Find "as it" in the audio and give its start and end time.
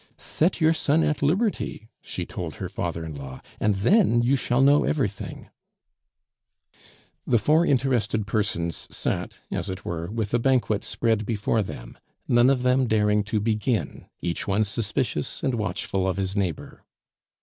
9.51-9.85